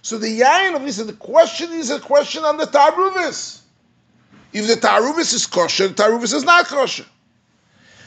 [0.00, 3.64] So the yain of Easter, the question is a question on the Taruvis.
[4.56, 7.04] If the taruvis is kosher, the taruvis is not kosher.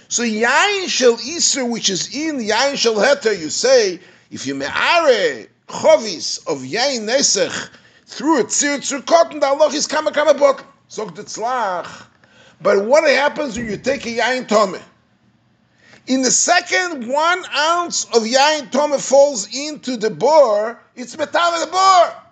[0.07, 3.99] So yain shel iser, which is in yain shel heter, you say
[4.31, 7.69] if you me'are chovis of yain nesech
[8.07, 10.65] through a tzir cotton, the Allah is kama kama bottle.
[10.87, 12.07] So tzlach.
[12.59, 14.79] But what happens when you take a yain tome?
[16.07, 21.69] In the second one ounce of yain tome falls into the bore, it's metal the
[21.71, 22.28] bore.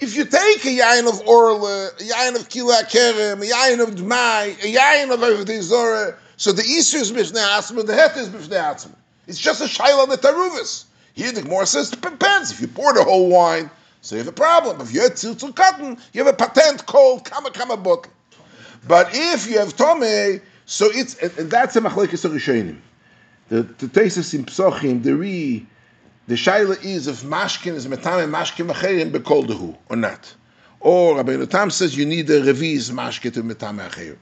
[0.00, 3.94] If you take a yain of orle, a yain of kila kerem, a yain of
[3.94, 8.58] dmai, a yain of avdei so the Easter is bifnei atzma, the het is bifnei
[8.58, 8.94] atzma.
[9.26, 10.84] It's just a shaila on the taruvis.
[11.12, 12.50] Here the Gemara says it depends.
[12.50, 14.80] If you pour the whole wine, so you have a problem.
[14.80, 18.10] If you have tziltzul cotton, you have a patent called kama kama bottle.
[18.88, 22.78] But if you have tome, so it's and, and that's a machlekes rishonim.
[23.50, 25.66] The the tesis in psochim, the re,
[26.30, 30.32] the shaila is if mashkin is metame mashkin acherim bekol dehu or not.
[30.78, 34.16] Or Rabbi Tam says you need a reviz mashkin to metame acherim.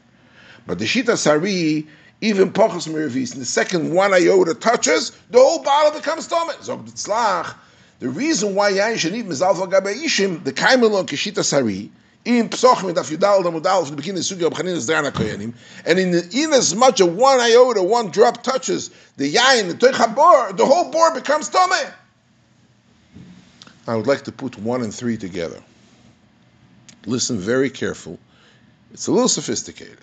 [0.66, 1.86] But the shita sari
[2.22, 6.54] even pochos miravis, in the second one iota touches, the whole bottle becomes tummy.
[6.62, 7.54] Zog tzlach.
[7.98, 11.92] The reason why yain should eat mizalfa gabe ishim, the kaimelon kishita sari,
[12.24, 15.54] in psochim daf yudal from the beginning of koyanim,
[15.86, 20.56] and in in as much as one iota, one drop touches the yain, the toichabor,
[20.56, 21.76] the whole board becomes tummy.
[23.86, 25.62] I would like to put one and three together.
[27.06, 28.18] Listen very careful.
[28.92, 29.98] It's a little sophisticated.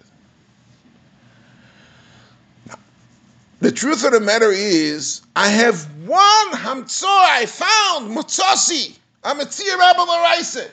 [3.60, 8.98] The truth of the matter is, I have one hamtzo I found, mutzosi.
[9.24, 10.68] I'm a tzir rabbi.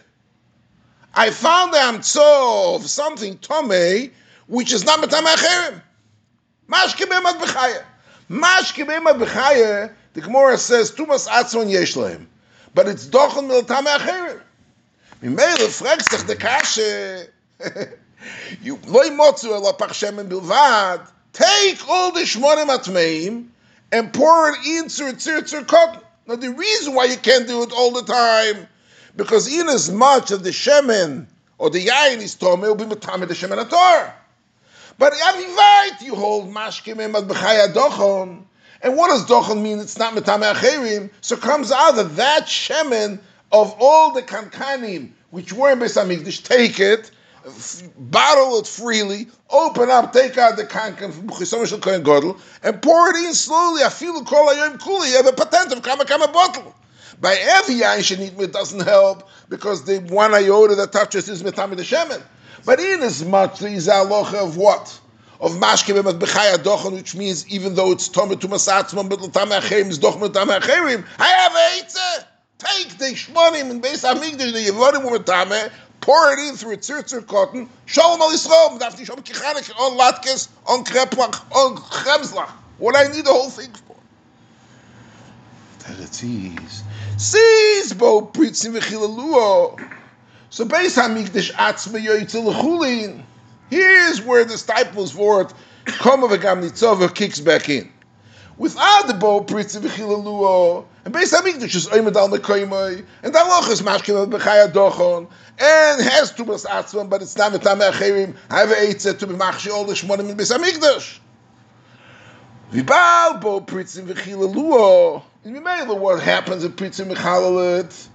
[1.14, 4.10] I found the hamtzo of something tome,
[4.46, 5.82] which is not matam acherim.
[6.68, 7.40] Mashke be'emad
[9.18, 9.92] b'chaya.
[10.14, 12.26] The Gemara says, tumas atzon yesh lahem.
[12.74, 14.40] But it's dochon miltam acherim.
[15.22, 16.38] Mimele fragst dich
[17.58, 17.88] de.
[18.62, 21.08] You loy motzu ela pachshemen bilvad.
[21.32, 23.48] Take all the shmonim atmeim
[23.90, 26.00] and pour it into a tzir cotton.
[26.26, 28.68] Now the reason why you can't do it all the time,
[29.16, 31.26] because in as much of the shemen
[31.58, 34.12] or the yain is tome, it will be matame the shemen ator.
[34.98, 38.44] But avivait you hold mashkim emad b'chaya dochon.
[38.82, 39.78] And what does dochon mean?
[39.78, 41.10] It's not metame acherim.
[41.20, 43.20] So comes out that that shemen
[43.50, 47.10] of all the kankanim which were in Beis Hamikdash, take it
[47.98, 53.10] bottle it freely, open up, take out the kankan from B'chisomer Kohen Godel, and pour
[53.10, 53.82] it in slowly.
[53.82, 55.10] I feel kol ayom kuli.
[55.10, 56.74] You have a patent of kama kama bottle.
[57.20, 61.82] By every yain it doesn't help because the one iota that touches is metami the
[61.82, 62.22] shemen.
[62.64, 65.00] But in as much there is alocha of what?
[65.40, 69.48] Of mashke b'mat b'chaya dochon, which means even though it's tomet to masatzman, but l'tam
[69.48, 71.04] acherim is doch l'tam acherim.
[71.18, 72.24] I have a eitzah.
[72.58, 77.26] Take the shmonim and base amigdash the yevonim u'metame, pour it in through a tzir
[77.26, 82.50] cotton, shalom al Yisrael, daf nishom kichanik, on latkes, on kreplach, on chemslach.
[82.78, 83.96] What I need the whole thing for.
[85.80, 86.82] Teretziz.
[87.22, 89.80] Sees bo pritzim v'chilaluo.
[90.50, 93.22] So Beis HaMikdash atzme yoytzel l'chulin.
[93.70, 95.52] Here's where the Steipler's word,
[95.84, 97.88] Koma v'gam nitzova kicks back in.
[98.58, 103.82] Without the bo pritzim v'chilaluo, and Beis Hamikdash is oimed al nekoimoi, and Daloch is
[103.82, 105.28] mashkim b'chaya dochon,
[105.60, 109.84] and has tumas atzman, but it's not metam acherim, have eitzah to be machshi all
[109.84, 111.20] the shmonim in Beis Hamikdash.
[112.72, 118.08] Vibal bo pritzim v'chilaluo, Mimela, what happens if pritzim v'chalalit?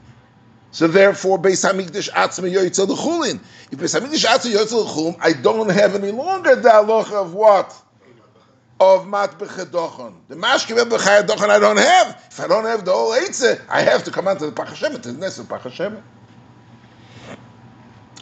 [0.71, 3.39] So therefore, Beis Hamikdash atzma yoytzel l'chulin.
[3.71, 7.83] If Beis Hamikdash atzma yoytzel l'chulin, I don't have any longer the halacha of what?
[8.79, 10.13] of mat b'chedochon.
[10.27, 12.23] The mashke b'chedochon I don't have.
[12.29, 15.01] If I don't have the whole eitzah, I have to come out to the pachashem,
[15.01, 16.01] to the nest of pachashem.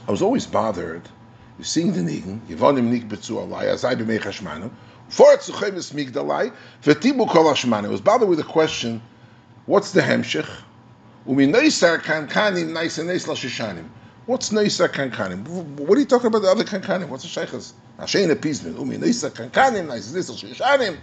[0.08, 1.02] I was always bothered.
[1.58, 4.72] You sing the nigen, yivonim nik betzu alai, azai b'mei chashmanu,
[5.08, 6.52] for it suchem es migdalai,
[6.84, 7.86] v'tibu kol hashmanu.
[7.86, 9.02] I was bothered with the question,
[9.66, 10.50] what's the hemshech?
[11.28, 13.88] Umi neisar kankanim neis and neis lashishanim.
[14.26, 15.48] What's neisar kankanim?
[15.48, 17.08] What are you talking about the other kankanim?
[17.08, 17.72] What's the sheikhas?
[17.98, 18.78] Hashem appeasement.
[18.78, 20.98] Umi neisa kankanim, neisa neisa shishanim.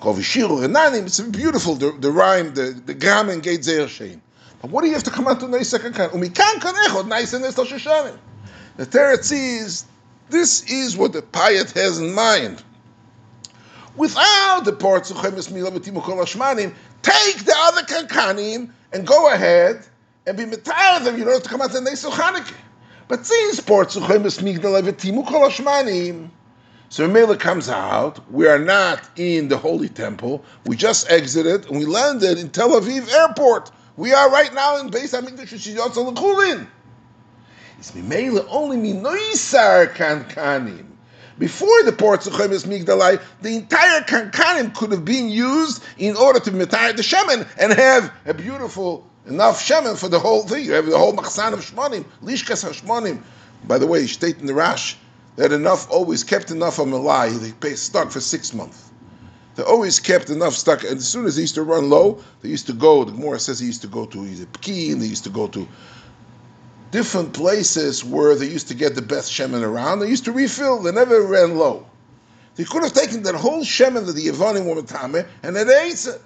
[0.00, 1.06] Kovishiru renanim.
[1.06, 4.20] It's beautiful, the, the rhyme, the, the grammar gate zeir shein.
[4.62, 6.14] But what do you have to come out to neisa kankanim?
[6.14, 8.16] Umi kan kanechot, neisa neisa shishanim.
[8.80, 9.84] The Teretz is,
[10.30, 12.62] this is what the Payat has in mind.
[13.94, 15.70] Without the parts of Chemes Mila
[16.00, 19.86] Kol take the other kankanim and go ahead
[20.26, 21.18] and be of them.
[21.18, 22.54] You don't have to come out to Neisa Chanukah.
[23.06, 26.30] But since Portzuchem is Migdal Evetimu Kol
[26.88, 28.32] so Mela comes out.
[28.32, 30.42] We are not in the Holy Temple.
[30.64, 33.72] We just exited and we landed in Tel Aviv Airport.
[33.98, 36.66] We are right now in Beis Hamikdash Shiyotzel L'Chulin.
[37.80, 40.84] It's Mimela only Minoisar Kankanim.
[41.38, 46.40] Before the ports of Chemes Migdalai, the entire Kankanim could have been used in order
[46.40, 50.66] to retire the Shemen and have a beautiful enough Shemen for the whole thing.
[50.66, 53.22] You have the whole Machsan of Shmonim, Lishkas HaShmonim.
[53.66, 54.98] By the way, state in the Rash
[55.36, 57.34] that enough always kept enough of Malai.
[57.40, 58.90] They pay stock for six months.
[59.54, 62.50] They always kept enough stock, and as soon as they used to run low, they
[62.50, 63.04] used to go.
[63.04, 65.46] The Gemara says they used to go to he's either Pekin, they used to go
[65.48, 65.66] to
[66.90, 70.00] different places where they used to get the best shemen around.
[70.00, 70.82] They used to refill.
[70.82, 71.86] They never ran low.
[72.56, 76.06] They could have taken that whole shemen that the Yavanim were matame and they ate
[76.06, 76.20] it.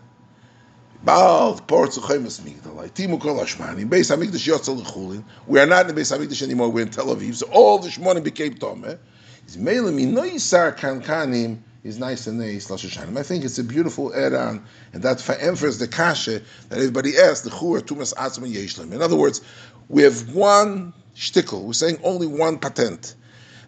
[1.04, 5.22] Baal ports of Chemes Migdal, Timu Kol Hashmani, Beis Hamikdash Yotzal L'Chulin.
[5.46, 6.70] We are not in Beis Hamikdash anymore.
[6.70, 7.34] We're in Tel Aviv.
[7.34, 8.98] So all the Shmonim became Tomeh.
[9.46, 13.18] Is Mele Minoi Sar Kankanim is nice and nice Lashishanim.
[13.18, 16.40] I think it's a beautiful add-on, and that emphasizes the kasha
[16.70, 18.92] that everybody asked the Chur Tumas Atzma Yeshlim.
[18.92, 19.42] In other words,
[19.88, 21.62] we have one shtickle.
[21.62, 23.14] We're saying only one patent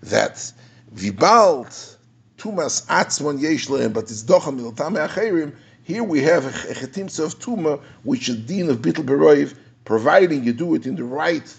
[0.03, 0.53] that
[0.95, 1.97] Vibalt
[2.39, 5.55] Tumas Atzman Yeshlim, but it's Docham Miltame Acherim.
[5.85, 9.55] Here we have a chetimtza of tuma, which is dean of bittel beroiv,
[9.85, 11.55] providing you do it in the right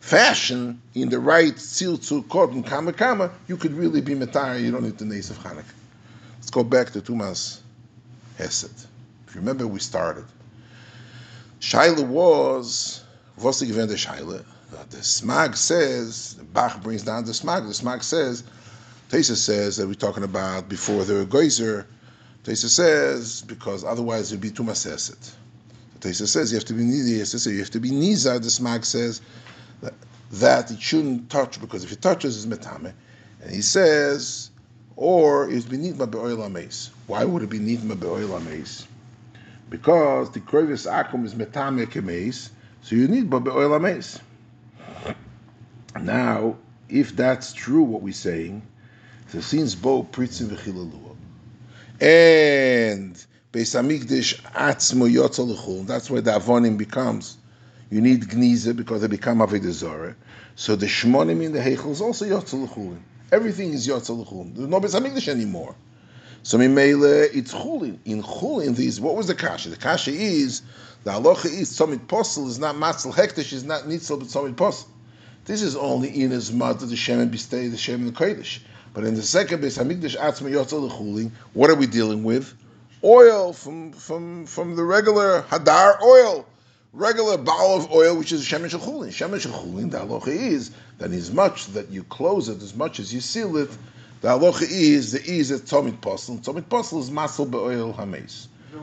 [0.00, 4.60] fashion, in the right tzil to cotton kama kama, you could really be metar.
[4.62, 5.64] You don't need the nace of Chanukah.
[6.36, 7.60] Let's go back to Tumas
[8.38, 8.86] Hesed.
[9.26, 10.24] If you remember, we started.
[11.60, 13.02] Shaila was
[13.36, 14.44] the event of Shaila?
[14.90, 17.66] The Smag says Bach brings down the Smag.
[17.66, 18.42] The Smag says
[19.10, 21.86] Tesa says that we're talking about before the geyser
[22.46, 25.18] Taisa says because otherwise it'd be too much acid.
[25.98, 27.52] Taisa says you have to be nizar.
[27.52, 28.40] You have to be nizar.
[28.40, 29.20] The smag says
[29.80, 29.94] that,
[30.30, 32.92] that it shouldn't touch because if it touches, it's metame.
[33.42, 34.50] And he says,
[34.94, 36.90] or it's beneath my be'oil ames.
[37.08, 38.86] Why would it be beneath nitma be'oil ames?
[39.68, 42.50] Because the krovis akum is metame kemes,
[42.86, 44.20] so you need be'oil ames.
[46.00, 46.56] Now,
[46.88, 48.62] if that's true, what we're saying,
[49.26, 51.16] so since bo pritzim v'chilalu,
[52.00, 57.38] and Beis Hamikdash atzmo yotzal That's where the avonim becomes.
[57.90, 60.14] You need gniza because they become avodah.
[60.54, 62.98] So the shmonim in the heichel is also yotzal
[63.32, 65.74] Everything is yotzal There's no Beis Hamikdash anymore.
[66.44, 67.98] So mimele it's chulin.
[68.04, 69.70] In chulin, these what was the kasha?
[69.70, 70.62] The kasha is
[71.06, 74.88] the halacha is tzomit posel is not matzal hektish is not nitzel but tzomit posel.
[75.44, 78.58] This is only in as much as the shemen bistay the shemen kodesh.
[78.92, 82.52] But in the second base, Hamikdash Atzma Yotzal Chulin, what are we dealing with?
[83.04, 86.44] Oil from from from the regular Hadar oil,
[86.92, 89.10] regular bowl of oil, which is Shemesh Chulin.
[89.10, 93.14] Shemesh Chulin, the halacha is that as much that you close it, as much as
[93.14, 93.70] you seal it,
[94.22, 96.42] the halacha is the is at Tomit Posel.
[96.42, 98.48] Tomit Posel is Masel Be'oil Hames.
[98.72, 98.80] No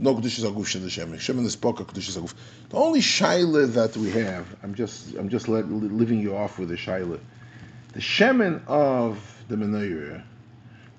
[0.00, 1.12] kedusha zaguf shel Hashem.
[1.12, 2.34] Hashem is poka kedusha zaguf.
[2.70, 6.70] The only shaila that we have, I'm just I'm just let, living you off with
[6.72, 7.18] a shaila.
[7.92, 10.22] The shemen of the menorah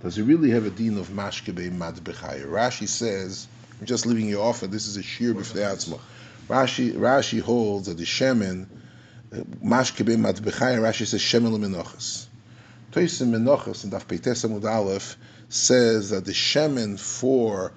[0.01, 2.45] does it really have a dean of mashkebe madbechaya?
[2.45, 3.47] Rashi says,
[3.79, 5.99] I'm just leaving you off, and this is a sheer b'fnei atzma.
[6.47, 8.65] Rashi Rashi holds that the shemen
[9.31, 10.79] uh, mashkebe madbechaya.
[10.79, 12.25] Rashi says shemen lemenochas.
[12.91, 15.17] Toisim menochas and Daf Peites Amud Aleph
[15.49, 17.71] says that the shemen for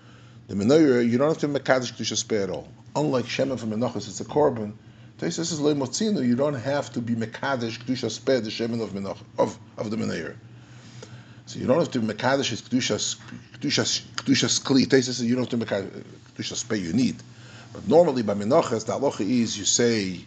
[0.49, 2.69] the menorah you don't have to mekadosh kedusha at all.
[2.97, 4.75] Unlike shemen for menochas, it's a korban
[5.19, 6.27] this is leimotzinu.
[6.27, 9.97] You don't have to be mekadesh kedusha sped the shemen of menoch, of of the
[9.97, 10.35] menayer.
[11.47, 13.17] So you don't have to be mekadesh kedusha
[13.59, 14.89] kedusha kedusha skli.
[14.89, 16.05] This you don't have to mekadesh
[16.37, 16.81] kedusha sped.
[16.81, 17.17] You need,
[17.73, 20.21] but normally by menochas the halacha is you say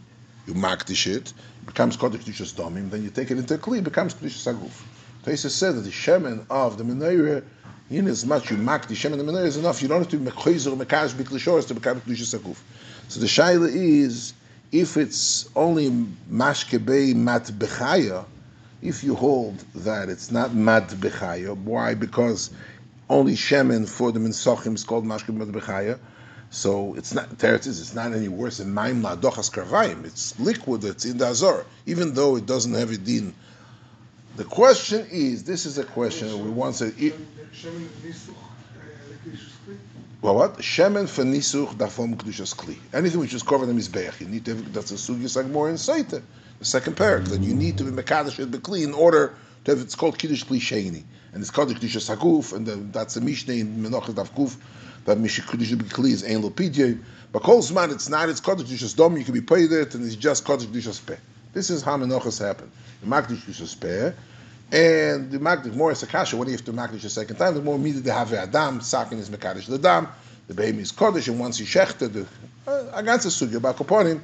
[0.48, 2.90] you makdish it, it becomes kodesh kedusha domim.
[2.90, 4.84] Then you take it into a kli, it becomes kedusha saguf.
[5.26, 7.44] Taisa said that the shemen of the menayer.
[7.90, 9.82] In as much you mak the shemen the menayer is enough.
[9.82, 12.58] You don't have to be mekadesh mekadesh biklishores to become kedusha saguf.
[13.08, 14.34] So the shaila is
[14.74, 15.90] if it's only
[16.30, 18.26] mashkebei mat bechaya,
[18.82, 21.94] if you hold that it's not mat bechaya, why?
[21.94, 22.50] Because
[23.10, 25.98] only shemen for the minsachim is called mashkebei mat bechaya.
[26.50, 30.04] So it's not teretz it's not any worse than maim ladochas kravayim.
[30.04, 30.84] It's liquid.
[30.84, 33.34] It's in the azor, even though it doesn't have a din.
[34.38, 36.94] The question is, this is a question we once said.
[40.22, 40.58] Well, what?
[40.60, 42.78] Shemen for nisuch dafom kedushas kli.
[42.94, 44.54] Anything which is covered in mizbeach, you need to.
[44.54, 46.22] Have, that's a sugya more in The
[46.62, 49.34] second parak that you need to be mekadosh it kli in order
[49.66, 49.82] to have.
[49.82, 53.56] It's called kiddush kli sheni, and it's called kedushas haguf, and the, that's a mishnah
[53.56, 54.56] in menachas daf
[55.06, 57.02] that mish kiddush kli is ein lopidye.
[57.32, 58.30] But kol zman it's not.
[58.30, 59.18] It's called kedushas dom.
[59.18, 61.18] You can be paid it, and it's just kedushas peh.
[61.54, 62.72] This is how menachas happen.
[63.04, 64.16] You make kedushas spare,
[64.72, 66.38] And the Magdish more is a kasha.
[66.38, 69.18] When you have to Magdish a second time, the more immediate they have Adam, Sakin
[69.20, 70.08] is Mekadosh the Dam,
[70.48, 72.22] the baby is Kodesh, and once you shechte, the
[72.70, 74.22] uh, ganze Sugya Koponim,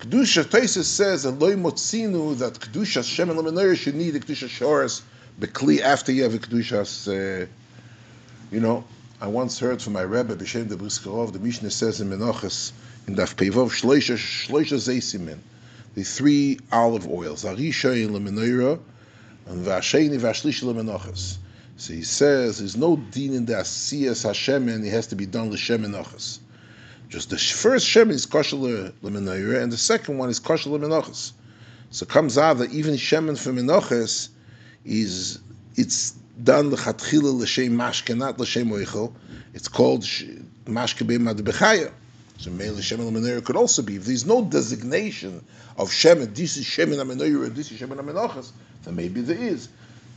[0.00, 5.02] Kedusha Taisus says loy motzinu that Kedusha Shem Lemenorah should need a Kedusha Shoras
[5.38, 7.44] Bekli after you have a Kedusha.
[7.44, 7.46] Uh,
[8.50, 8.84] you know,
[9.20, 12.72] I once heard from my Rebbe B'Shem de Briskerov, the Mishnah says in Menachos
[13.06, 15.38] in Daf Pevov Shloisha Shloisha Zeisimin,
[15.94, 18.80] the three olive oils, Arisha in Lemenorah
[19.46, 21.38] and Vasheni Vashlish Lemenachos.
[21.76, 25.26] So he says there's no din in the Asiyas Hashem and it has to be
[25.26, 26.40] done l'Shem Menachos.
[27.10, 31.32] Just the first Shem is kosher lemenayra, and the second one is kosher lemenachas.
[31.90, 34.28] So comes out that even Shemen for menachas
[34.84, 35.40] is
[35.74, 36.12] it's
[36.42, 39.12] done lechatchila l'shem mashke, not l'shem oichel.
[39.54, 41.40] It's called mashke b'mad
[42.40, 43.96] So male Shemen lemenayra could also be.
[43.96, 45.44] If there's no designation
[45.76, 48.50] of Shemen, this is Shemen amenayra, this is Shemen amenachas,
[48.84, 49.68] then maybe there is.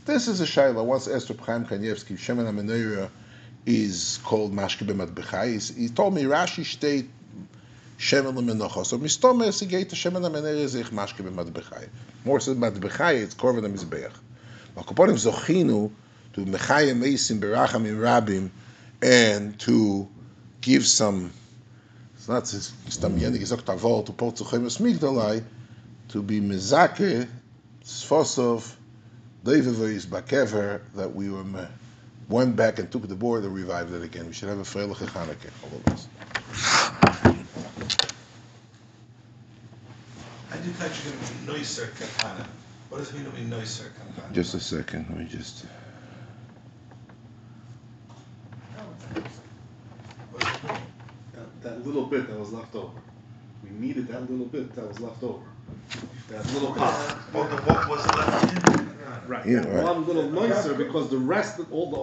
[0.06, 0.82] This is a shaila.
[0.84, 3.10] Once Esther Chaim Kanievsky, Shemen amenayra
[3.66, 5.76] is called mashke b'madbechai.
[5.76, 7.10] He told me Rashi state
[7.98, 8.84] shemen lemenocha.
[8.86, 11.88] So mistome sigeit shemen amener is ich mashke b'madbechai.
[12.24, 14.12] More said madbechai, it's korban mizbeach.
[14.76, 15.90] Makoponim zochinu
[16.32, 18.50] to mechayim meisim beracham rabim
[19.02, 20.08] and to
[20.60, 21.30] give some.
[22.24, 25.44] It's not stam yenig gesagt avol to port zu chemes migdalai
[26.08, 27.28] to be mezake
[27.84, 28.76] sfosov
[29.44, 31.44] David is bakever that we were
[32.30, 34.26] went back and took the board and revived it again.
[34.26, 36.08] We should have a Freilich Chanukah, all of us.
[40.50, 41.12] I do catch you
[41.44, 42.48] noiser katana.
[42.88, 43.90] What does it mean to be noiser?
[44.32, 45.66] Just a second, let me just.
[51.34, 53.00] That, that little bit that was left over.
[53.62, 55.44] We needed that little bit that was left over.
[56.28, 56.80] That little bit.
[56.80, 58.94] The what was left in?
[59.28, 59.46] Right.
[59.46, 59.84] Yeah, that right.
[59.84, 61.92] One little nicer because the rest of all the